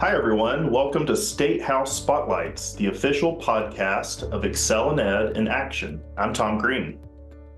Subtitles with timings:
[0.00, 0.70] Hi, everyone.
[0.70, 6.00] Welcome to Statehouse Spotlights, the official podcast of ExcelinEd in Action.
[6.16, 7.00] I'm Tom Greene.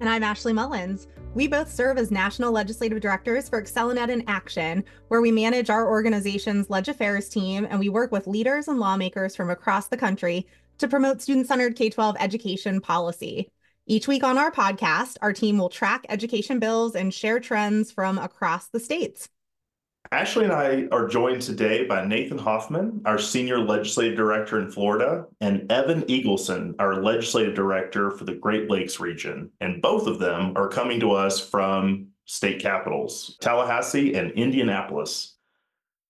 [0.00, 1.06] And I'm Ashley Mullins.
[1.34, 5.86] We both serve as National Legislative Directors for ExcelinEd in Action, where we manage our
[5.86, 10.46] organization's Leg Affairs team and we work with leaders and lawmakers from across the country
[10.78, 13.50] to promote student centered K 12 education policy.
[13.86, 18.16] Each week on our podcast, our team will track education bills and share trends from
[18.16, 19.28] across the states.
[20.12, 25.26] Ashley and I are joined today by Nathan Hoffman, our Senior Legislative Director in Florida,
[25.40, 29.52] and Evan Eagleson, our Legislative Director for the Great Lakes region.
[29.60, 35.36] And both of them are coming to us from state capitals, Tallahassee and Indianapolis.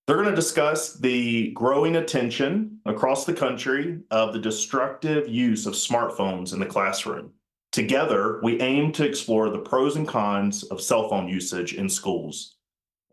[0.06, 5.74] They're going to discuss the growing attention across the country of the destructive use of
[5.74, 7.32] smartphones in the classroom.
[7.70, 12.56] Together, we aim to explore the pros and cons of cell phone usage in schools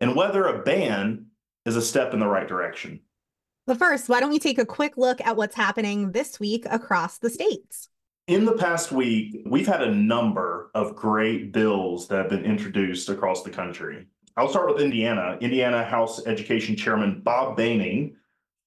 [0.00, 1.26] and whether a ban
[1.66, 3.00] is a step in the right direction.
[3.66, 7.18] But first, why don't we take a quick look at what's happening this week across
[7.18, 7.88] the states?
[8.26, 13.08] In the past week, we've had a number of great bills that have been introduced
[13.08, 14.06] across the country.
[14.36, 15.36] I'll start with Indiana.
[15.40, 18.12] Indiana House Education Chairman Bob Behning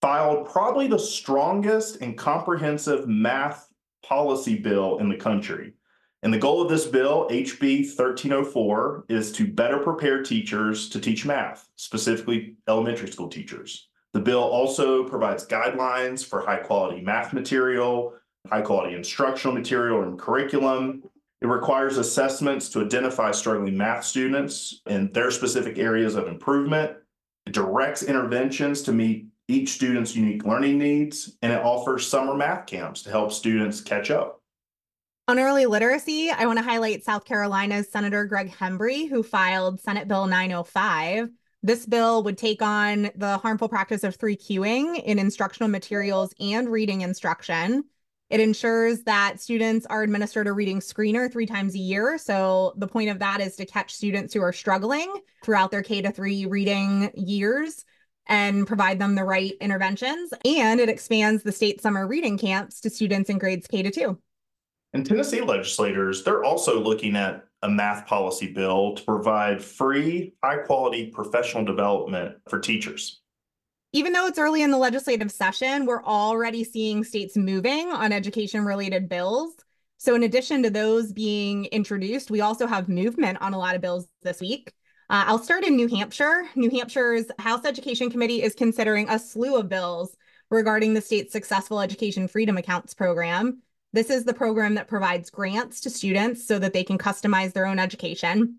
[0.01, 3.69] filed probably the strongest and comprehensive math
[4.03, 5.73] policy bill in the country.
[6.23, 11.25] And the goal of this bill, HB 1304, is to better prepare teachers to teach
[11.25, 13.87] math, specifically elementary school teachers.
[14.13, 18.13] The bill also provides guidelines for high quality math material,
[18.47, 21.03] high quality instructional material and curriculum.
[21.41, 26.97] It requires assessments to identify struggling math students and their specific areas of improvement.
[27.47, 32.67] It directs interventions to meet each student's unique learning needs, and it offers summer math
[32.67, 34.40] camps to help students catch up.
[35.27, 40.07] On early literacy, I want to highlight South Carolina's Senator Greg Hembree, who filed Senate
[40.07, 41.29] Bill 905.
[41.63, 46.69] This bill would take on the harmful practice of three cueing in instructional materials and
[46.69, 47.83] reading instruction.
[48.31, 52.17] It ensures that students are administered a reading screener three times a year.
[52.17, 55.13] So the point of that is to catch students who are struggling
[55.45, 57.85] throughout their K to three reading years
[58.25, 60.33] and provide them the right interventions.
[60.43, 64.17] And it expands the state summer reading camps to students in grades K to two.
[64.93, 70.57] And Tennessee legislators, they're also looking at a math policy bill to provide free, high
[70.57, 73.21] quality professional development for teachers.
[73.93, 78.65] Even though it's early in the legislative session, we're already seeing states moving on education
[78.65, 79.53] related bills.
[79.97, 83.81] So, in addition to those being introduced, we also have movement on a lot of
[83.81, 84.73] bills this week.
[85.09, 86.45] Uh, I'll start in New Hampshire.
[86.55, 90.15] New Hampshire's House Education Committee is considering a slew of bills
[90.49, 93.61] regarding the state's Successful Education Freedom Accounts program.
[93.93, 97.65] This is the program that provides grants to students so that they can customize their
[97.65, 98.57] own education.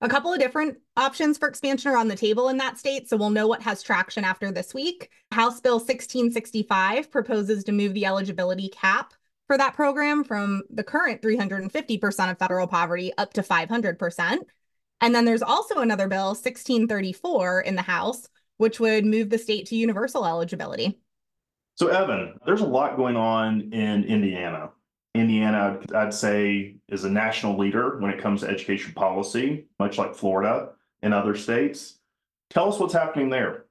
[0.00, 3.16] A couple of different options for expansion are on the table in that state, so
[3.16, 5.08] we'll know what has traction after this week.
[5.32, 9.14] House Bill 1665 proposes to move the eligibility cap
[9.46, 14.38] for that program from the current 350% of federal poverty up to 500%.
[15.00, 18.28] And then there's also another bill, 1634, in the House,
[18.58, 21.00] which would move the state to universal eligibility.
[21.76, 24.70] So, Evan, there's a lot going on in Indiana.
[25.14, 30.14] Indiana, I'd say, is a national leader when it comes to education policy, much like
[30.14, 30.70] Florida
[31.02, 31.98] and other states.
[32.50, 33.64] Tell us what's happening there.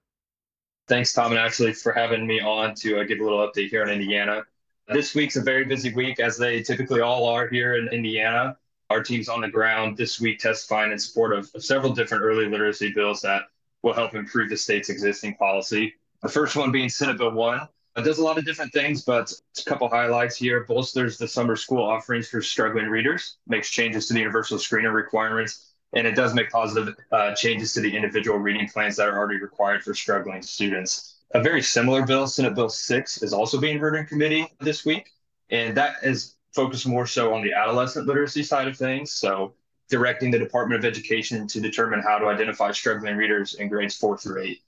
[0.90, 3.84] Thanks, Tom and Ashley, for having me on to uh, give a little update here
[3.84, 4.44] in Indiana.
[4.90, 8.58] This week's a very busy week, as they typically all are here in Indiana.
[8.90, 12.50] Our team's on the ground this week testifying in support of, of several different early
[12.50, 13.44] literacy bills that
[13.82, 15.94] will help improve the state's existing policy.
[16.22, 19.32] The first one being Senate Bill 1, it does a lot of different things, but
[19.60, 20.64] a couple highlights here.
[20.64, 25.74] Bolsters the summer school offerings for struggling readers, makes changes to the universal screener requirements,
[25.94, 29.40] and it does make positive uh, changes to the individual reading plans that are already
[29.40, 31.18] required for struggling students.
[31.36, 35.12] A very similar bill, Senate Bill 6, is also being heard in committee this week,
[35.50, 39.12] and that is focused more so on the adolescent literacy side of things.
[39.12, 39.54] So,
[39.90, 44.18] directing the Department of Education to determine how to identify struggling readers in grades four
[44.18, 44.62] through eight.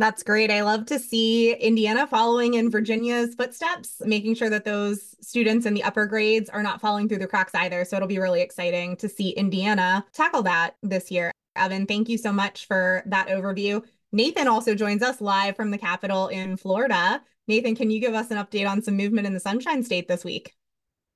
[0.00, 0.50] That's great.
[0.50, 5.74] I love to see Indiana following in Virginia's footsteps, making sure that those students in
[5.74, 7.84] the upper grades are not falling through the cracks either.
[7.84, 11.30] So it'll be really exciting to see Indiana tackle that this year.
[11.54, 13.84] Evan, thank you so much for that overview.
[14.10, 17.20] Nathan also joins us live from the Capitol in Florida.
[17.46, 20.24] Nathan, can you give us an update on some movement in the Sunshine State this
[20.24, 20.54] week?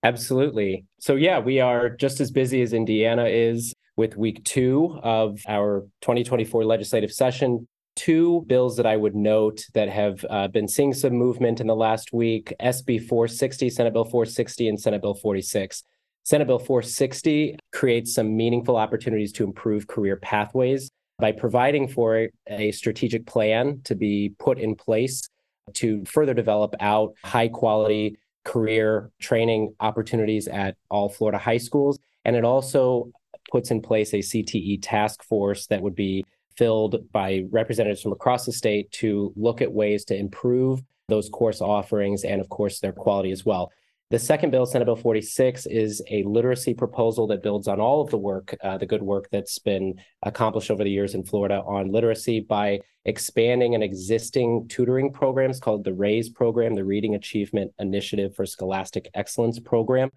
[0.03, 0.85] Absolutely.
[1.01, 5.87] So, yeah, we are just as busy as Indiana is with week two of our
[6.03, 7.67] 2024 legislative session
[7.97, 11.77] two bills that I would note that have uh, been seeing some movement in the
[11.77, 15.83] last week SB 460, Senate Bill 460, and Senate Bill 46.
[16.25, 22.73] Senate Bill 460 creates some meaningful opportunities to improve career pathways by providing for a
[22.73, 25.29] strategic plan to be put in place
[25.75, 31.99] to further develop out high quality career training opportunities at all Florida high schools.
[32.25, 33.11] And it also
[33.51, 36.25] puts in place a CTE task force that would be
[36.57, 41.61] filled by representatives from across the state to look at ways to improve those course
[41.61, 43.71] offerings and, of course, their quality as well.
[44.11, 48.11] The second bill, Senate Bill 46, is a literacy proposal that builds on all of
[48.11, 51.91] the work, uh, the good work that's been accomplished over the years in Florida on
[51.91, 58.37] literacy by expanding an existing tutoring programs called the RAISE program, the Reading Achievement Initiative
[58.37, 60.11] for Scholastic Excellence program.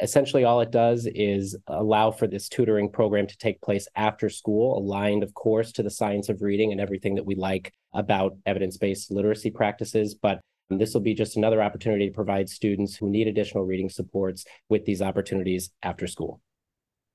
[0.00, 4.78] Essentially, all it does is allow for this tutoring program to take place after school,
[4.78, 8.78] aligned, of course, to the science of reading and everything that we like about evidence
[8.78, 10.14] based literacy practices.
[10.14, 10.40] But
[10.70, 14.84] this will be just another opportunity to provide students who need additional reading supports with
[14.84, 16.40] these opportunities after school.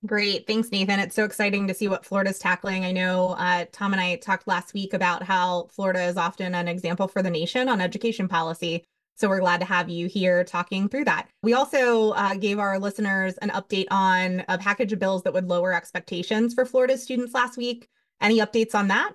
[0.05, 0.45] Great.
[0.45, 0.99] Thanks, Nathan.
[0.99, 2.85] It's so exciting to see what Florida's tackling.
[2.85, 6.67] I know uh, Tom and I talked last week about how Florida is often an
[6.67, 8.85] example for the nation on education policy.
[9.17, 11.27] So we're glad to have you here talking through that.
[11.41, 15.47] We also uh, gave our listeners an update on a package of bills that would
[15.47, 17.89] lower expectations for Florida students last week.
[18.21, 19.13] Any updates on that?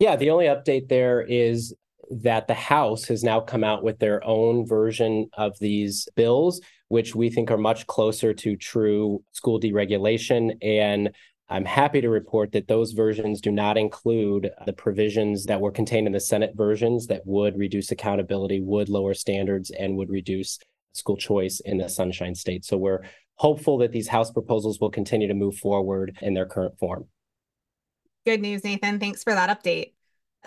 [0.00, 1.72] Yeah, the only update there is
[2.10, 7.14] that the House has now come out with their own version of these bills, which
[7.14, 11.14] we think are much closer to true school deregulation and
[11.48, 16.06] I'm happy to report that those versions do not include the provisions that were contained
[16.06, 20.58] in the Senate versions that would reduce accountability, would lower standards, and would reduce
[20.92, 22.64] school choice in the Sunshine State.
[22.64, 23.04] So we're
[23.34, 27.06] hopeful that these House proposals will continue to move forward in their current form.
[28.24, 28.98] Good news, Nathan.
[28.98, 29.92] Thanks for that update.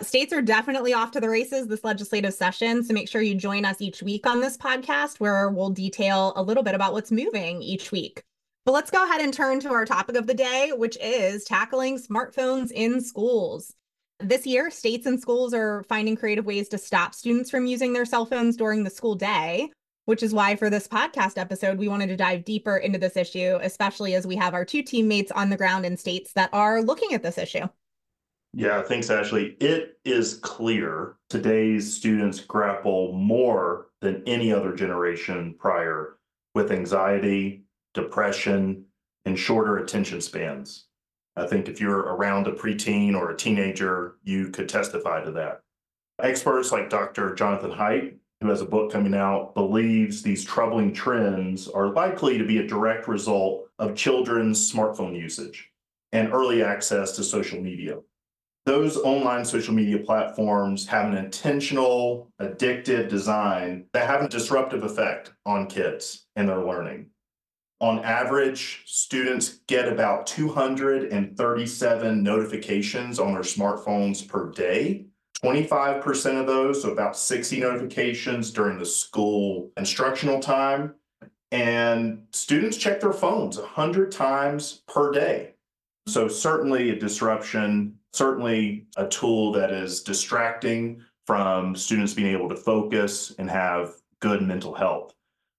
[0.00, 2.82] States are definitely off to the races this legislative session.
[2.82, 6.42] So make sure you join us each week on this podcast where we'll detail a
[6.42, 8.22] little bit about what's moving each week.
[8.68, 11.98] But let's go ahead and turn to our topic of the day, which is tackling
[11.98, 13.72] smartphones in schools.
[14.20, 18.04] This year, states and schools are finding creative ways to stop students from using their
[18.04, 19.70] cell phones during the school day,
[20.04, 23.58] which is why for this podcast episode, we wanted to dive deeper into this issue,
[23.62, 27.14] especially as we have our two teammates on the ground in states that are looking
[27.14, 27.66] at this issue.
[28.52, 29.56] Yeah, thanks, Ashley.
[29.60, 36.18] It is clear today's students grapple more than any other generation prior
[36.54, 37.64] with anxiety,
[38.02, 38.84] depression,
[39.24, 40.86] and shorter attention spans.
[41.36, 45.60] I think if you're around a preteen or a teenager, you could testify to that.
[46.20, 47.34] Experts like Dr.
[47.34, 52.44] Jonathan Haidt, who has a book coming out, believes these troubling trends are likely to
[52.44, 55.70] be a direct result of children's smartphone usage
[56.12, 57.98] and early access to social media.
[58.66, 65.32] Those online social media platforms have an intentional, addictive design that have a disruptive effect
[65.46, 67.06] on kids and their learning.
[67.80, 75.06] On average, students get about 237 notifications on their smartphones per day.
[75.44, 80.94] 25% of those, so about 60 notifications during the school instructional time.
[81.52, 85.54] And students check their phones 100 times per day.
[86.08, 92.56] So, certainly a disruption, certainly a tool that is distracting from students being able to
[92.56, 95.14] focus and have good mental health.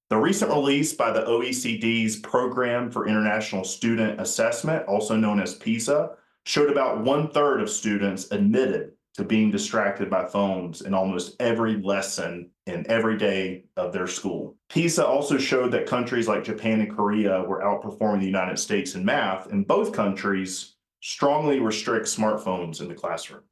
[0.10, 6.16] The recent release by the OECD's Program for International Student Assessment, also known as PISA,
[6.46, 11.76] showed about one third of students admitted to being distracted by phones in almost every
[11.76, 14.58] lesson in every day of their school.
[14.70, 19.06] PISA also showed that countries like Japan and Korea were outperforming the United States in
[19.06, 23.44] math, and both countries strongly restrict smartphones in the classroom.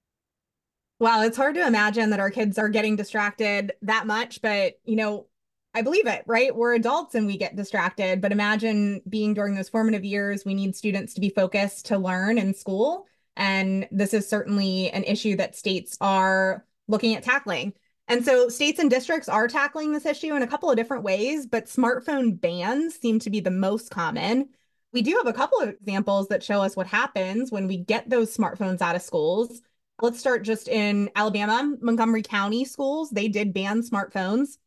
[1.00, 4.96] Wow, it's hard to imagine that our kids are getting distracted that much, but you
[4.96, 5.28] know,
[5.78, 6.56] I believe it, right?
[6.56, 10.76] We're adults and we get distracted, but imagine being during those formative years, we need
[10.76, 13.06] students to be focused to learn in school.
[13.36, 17.74] And this is certainly an issue that states are looking at tackling.
[18.08, 21.46] And so states and districts are tackling this issue in a couple of different ways,
[21.46, 24.50] but smartphone bans seem to be the most common.
[24.94, 28.10] We do have a couple of examples that show us what happens when we get
[28.10, 29.62] those smartphones out of schools.
[30.02, 34.58] Let's start just in Alabama, Montgomery County schools, they did ban smartphones.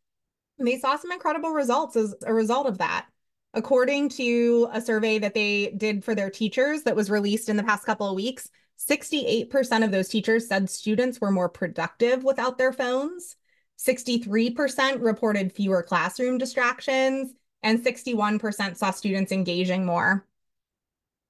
[0.60, 3.06] They saw some incredible results as a result of that.
[3.54, 7.64] According to a survey that they did for their teachers that was released in the
[7.64, 8.48] past couple of weeks,
[8.78, 13.36] 68% of those teachers said students were more productive without their phones.
[13.78, 20.26] 63% reported fewer classroom distractions, and 61% saw students engaging more.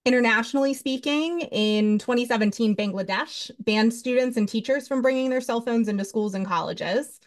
[0.04, 6.04] Internationally speaking, in 2017, Bangladesh banned students and teachers from bringing their cell phones into
[6.04, 7.20] schools and colleges.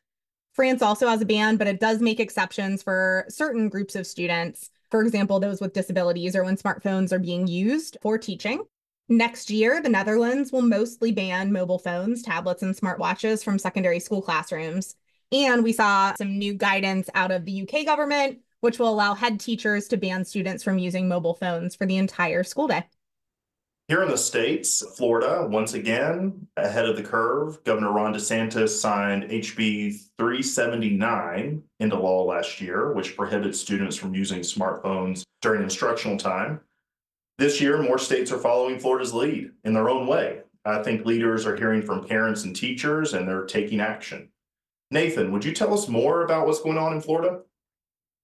[0.53, 4.69] France also has a ban, but it does make exceptions for certain groups of students.
[4.91, 8.63] For example, those with disabilities or when smartphones are being used for teaching.
[9.09, 14.21] Next year, the Netherlands will mostly ban mobile phones, tablets, and smartwatches from secondary school
[14.21, 14.95] classrooms.
[15.31, 19.39] And we saw some new guidance out of the UK government, which will allow head
[19.39, 22.85] teachers to ban students from using mobile phones for the entire school day.
[23.89, 29.25] Here in the States, Florida, once again, ahead of the curve, Governor Ron DeSantis signed
[29.25, 36.61] HB 379 into law last year, which prohibits students from using smartphones during instructional time.
[37.37, 40.43] This year, more states are following Florida's lead in their own way.
[40.63, 44.29] I think leaders are hearing from parents and teachers, and they're taking action.
[44.91, 47.41] Nathan, would you tell us more about what's going on in Florida?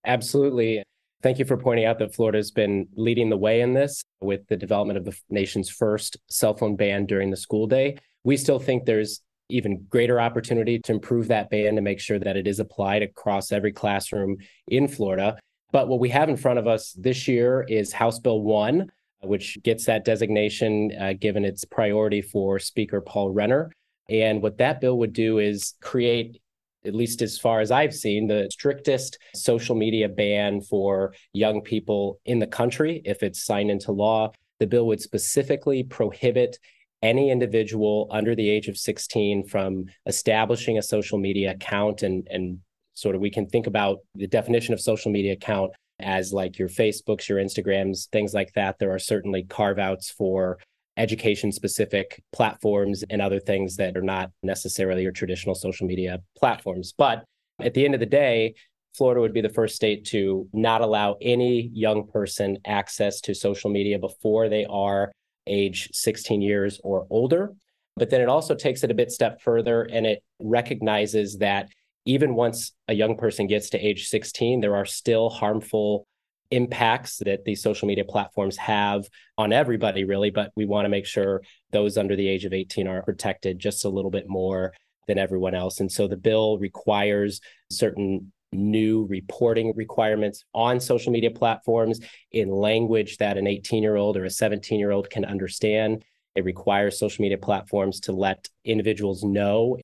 [0.06, 0.84] Absolutely.
[1.22, 4.48] Thank you for pointing out that Florida has been leading the way in this with
[4.48, 7.98] the development of the nation's first cell phone ban during the school day.
[8.24, 12.38] We still think there's even greater opportunity to improve that ban to make sure that
[12.38, 14.38] it is applied across every classroom
[14.70, 15.38] in Florida.
[15.74, 18.90] But what we have in front of us this year is House Bill 1,
[19.22, 23.72] which gets that designation uh, given its priority for Speaker Paul Renner.
[24.10, 26.42] And what that bill would do is create
[26.86, 32.20] at least as far as I've seen, the strictest social media ban for young people
[32.26, 33.02] in the country.
[33.06, 36.58] If it's signed into law, the bill would specifically prohibit
[37.02, 42.60] any individual under the age of 16 from establishing a social media account and and
[42.94, 45.72] sort of we can think about the definition of social media account
[46.02, 48.78] as like your Facebooks, your Instagrams, things like that.
[48.80, 50.58] There are certainly carve outs for
[51.00, 56.94] education specific platforms and other things that are not necessarily your traditional social media platforms.
[56.96, 57.24] But
[57.62, 58.54] at the end of the day,
[58.96, 63.70] Florida would be the first state to not allow any young person access to social
[63.70, 65.12] media before they are
[65.48, 67.54] age 16 years or older.
[67.96, 71.70] But then it also takes it a bit step further and it recognizes that
[72.06, 76.08] even once a young person gets to age 16, there are still harmful
[76.52, 80.30] impacts that these social media platforms have on everybody, really.
[80.30, 81.42] But we want to make sure
[81.72, 84.74] those under the age of 18 are protected just a little bit more
[85.08, 85.80] than everyone else.
[85.80, 87.42] And so the bill requires
[87.72, 92.00] certain new reporting requirements on social media platforms
[92.32, 96.04] in language that an 18 year old or a 17 year old can understand.
[96.36, 99.78] It requires social media platforms to let individuals know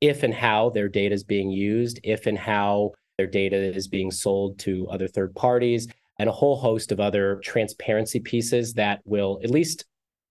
[0.00, 4.10] if and how their data is being used, if and how their data is being
[4.10, 9.40] sold to other third parties, and a whole host of other transparency pieces that will,
[9.42, 9.84] at least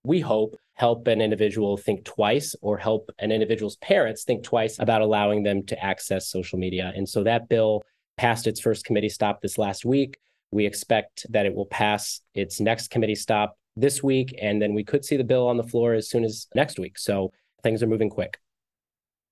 [0.04, 5.02] we hope, help an individual think twice or help an individual's parents think twice about
[5.02, 6.92] allowing them to access social media.
[6.94, 7.82] And so that bill
[8.16, 10.18] passed its first committee stop this last week.
[10.52, 14.84] We expect that it will pass its next committee stop this week, and then we
[14.84, 16.98] could see the bill on the floor as soon as next week.
[16.98, 18.38] So things are moving quick.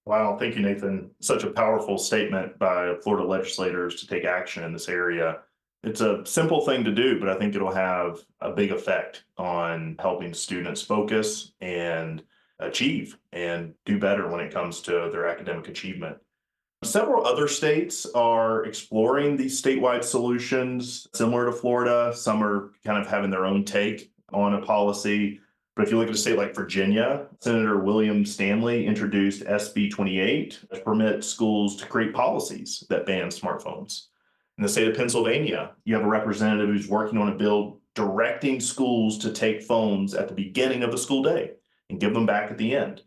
[0.04, 1.10] Wow, thank you, Nathan.
[1.20, 5.38] Such a powerful statement by Florida legislators to take action in this area
[5.86, 9.94] it's a simple thing to do, but I think it'll have a big effect on
[10.00, 12.24] helping students focus and
[12.58, 16.16] achieve and do better when it comes to their academic achievement.
[16.82, 22.12] Several other states are exploring these statewide solutions similar to Florida.
[22.14, 25.40] Some are kind of having their own take on a policy.
[25.76, 30.58] But if you look at a state like Virginia, Senator William Stanley introduced SB 28
[30.72, 34.06] to permit schools to create policies that ban smartphones.
[34.58, 38.58] In the state of Pennsylvania, you have a representative who's working on a bill directing
[38.58, 41.52] schools to take phones at the beginning of the school day
[41.90, 43.02] and give them back at the end.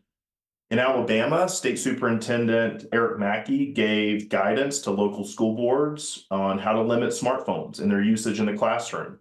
[0.70, 6.82] In Alabama, State Superintendent Eric Mackey gave guidance to local school boards on how to
[6.82, 9.18] limit smartphones and their usage in the classroom.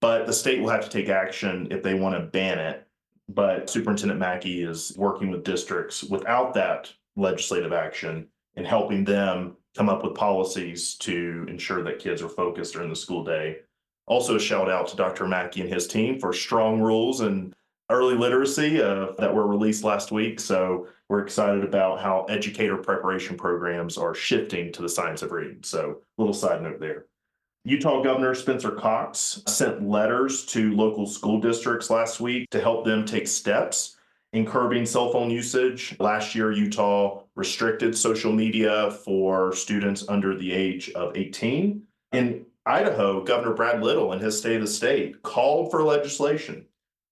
[0.00, 2.86] But the state will have to take action if they want to ban it.
[3.28, 9.88] But Superintendent Mackey is working with districts without that legislative action and helping them come
[9.88, 13.58] up with policies to ensure that kids are focused during the school day.
[14.06, 15.26] Also, a shout out to Dr.
[15.26, 17.54] Mackey and his team for strong rules and
[17.88, 20.40] early literacy uh, that were released last week.
[20.40, 25.60] So we're excited about how educator preparation programs are shifting to the science of reading.
[25.62, 27.06] So, little side note there.
[27.64, 33.04] Utah Governor Spencer Cox sent letters to local school districts last week to help them
[33.04, 33.97] take steps
[34.32, 35.96] in curbing cell phone usage.
[35.98, 41.82] Last year, Utah restricted social media for students under the age of 18.
[42.12, 46.66] In Idaho, Governor Brad Little in his State of the State called for legislation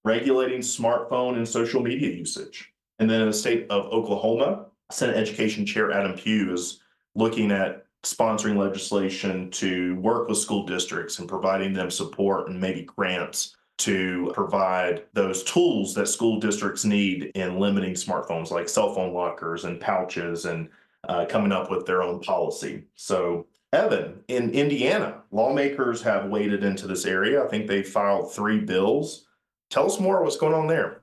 [0.05, 2.73] regulating smartphone and social media usage.
[3.01, 6.81] And then in the state of Oklahoma, Senate Education Chair Adam Pugh is
[7.17, 12.83] looking at sponsoring legislation to work with school districts and providing them support and maybe
[12.83, 19.13] grants to provide those tools that school districts need in limiting smartphones like cell phone
[19.13, 20.69] lockers and pouches and
[21.09, 22.85] uh, coming up with their own policy.
[22.95, 27.45] So, Evan, in Indiana, lawmakers have waded into this area.
[27.45, 29.27] I think they filed three bills
[29.71, 31.03] Tell us more what's going on there.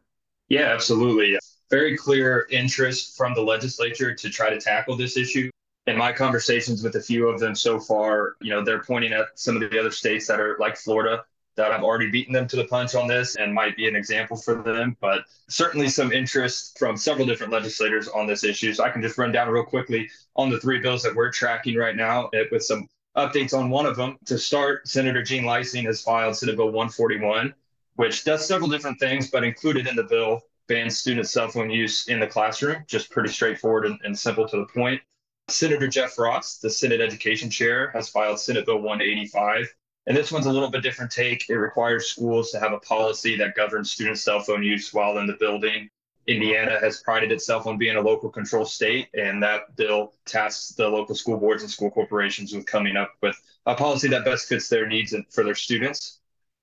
[0.49, 1.37] Yeah, absolutely.
[1.69, 5.49] Very clear interest from the legislature to try to tackle this issue.
[5.87, 9.27] In my conversations with a few of them so far, you know, they're pointing at
[9.35, 12.55] some of the other states that are like Florida that I've already beaten them to
[12.55, 14.97] the punch on this and might be an example for them.
[14.99, 18.73] But certainly some interest from several different legislators on this issue.
[18.73, 21.75] So I can just run down real quickly on the three bills that we're tracking
[21.75, 24.17] right now with some updates on one of them.
[24.25, 27.53] To start, Senator Jean Leising has filed Senate Bill 141,
[27.95, 32.07] which does several different things, but included in the bill bans student cell phone use
[32.07, 35.01] in the classroom, just pretty straightforward and, and simple to the point.
[35.49, 39.73] Senator Jeff Raatz, the Senate Education Chair, has filed Senate Bill 185,
[40.05, 41.49] and this one's a little bit different take.
[41.49, 45.27] It requires schools to have a policy that governs student cell phone use while in
[45.27, 45.89] the building.
[46.27, 50.87] Indiana has prided itself on being a local control state, and that bill tasks the
[50.87, 54.69] local school boards and school corporations with coming up with a policy that best fits
[54.69, 56.19] their needs and for their students.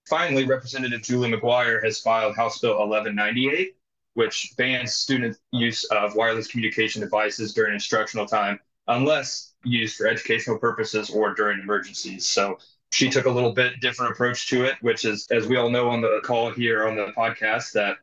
[0.09, 3.77] Finally, Representative Julie McGuire has filed House Bill 1198,
[4.15, 10.59] which bans student use of wireless communication devices during instructional time unless used for educational
[10.59, 12.27] purposes or during emergencies.
[12.27, 12.59] So
[12.91, 15.89] she took a little bit different approach to it, which is, as we all know
[15.89, 17.99] on the call here on the podcast, that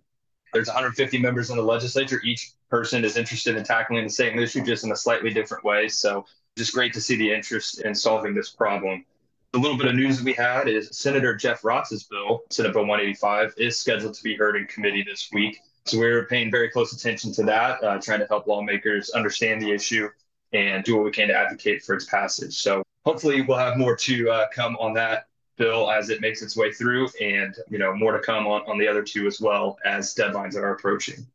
[0.53, 2.21] there's 150 members in the legislature.
[2.23, 5.89] Each person is interested in tackling the same issue, just in a slightly different way.
[5.89, 6.25] So,
[6.57, 9.05] just great to see the interest in solving this problem.
[9.51, 13.53] The little bit of news we had is Senator Jeff Raatz's bill, Senate Bill 185,
[13.57, 15.59] is scheduled to be heard in committee this week.
[15.85, 19.71] So we're paying very close attention to that, uh, trying to help lawmakers understand the
[19.71, 20.09] issue
[20.53, 22.57] and do what we can to advocate for its passage.
[22.57, 25.27] So hopefully we'll have more to uh, come on that
[25.57, 28.77] bill as it makes its way through and you know more to come on, on
[28.77, 31.25] the other two as well as deadlines are approaching.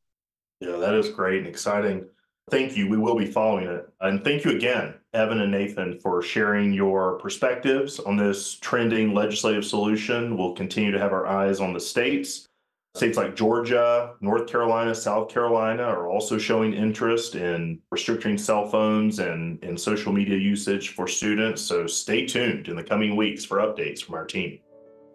[0.60, 2.06] Yeah that is great and exciting.
[2.50, 2.88] Thank you.
[2.88, 3.88] We will be following it.
[4.00, 9.64] And thank you again evan and nathan for sharing your perspectives on this trending legislative
[9.64, 10.36] solution.
[10.36, 12.48] We'll continue to have our eyes on the states
[12.94, 19.18] States like Georgia, North Carolina, South Carolina are also showing interest in restricting cell phones
[19.18, 21.62] and, and social media usage for students.
[21.62, 24.58] So stay tuned in the coming weeks for updates from our team.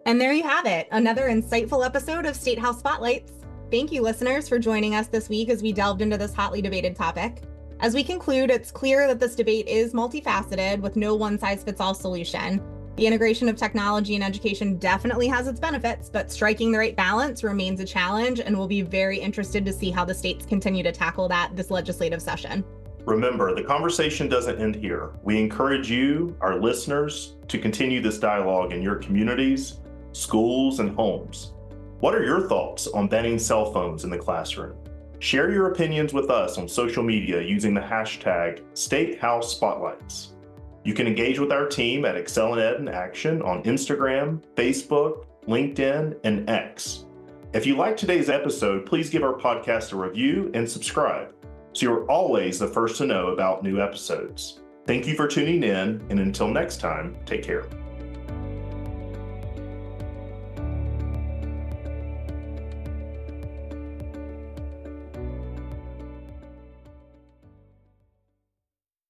[0.06, 3.32] And there you have it, another insightful episode of Statehouse Spotlights.
[3.70, 6.96] Thank you, listeners, for joining us this week as we delved into this hotly debated
[6.96, 7.44] topic.
[7.78, 11.80] As we conclude, it's clear that this debate is multifaceted with no one size fits
[11.80, 12.60] all solution.
[12.98, 17.44] The integration of technology and education definitely has its benefits, but striking the right balance
[17.44, 20.90] remains a challenge, and we'll be very interested to see how the states continue to
[20.90, 22.64] tackle that this legislative session.
[23.04, 25.12] Remember, the conversation doesn't end here.
[25.22, 29.78] We encourage you, our listeners, to continue this dialogue in your communities,
[30.10, 31.52] schools, and homes.
[32.00, 34.76] What are your thoughts on banning cell phones in the classroom?
[35.20, 40.30] Share your opinions with us on social media using the hashtag StateHouseSpotlights.
[40.88, 46.48] You can engage with our team at ExcelinEd in Action on Instagram, Facebook, LinkedIn, and
[46.48, 47.04] X.
[47.52, 51.34] If you like today's episode, please give our podcast a review and subscribe
[51.74, 54.62] so you're always the first to know about new episodes.
[54.86, 57.68] Thank you for tuning in, and until next time, take care.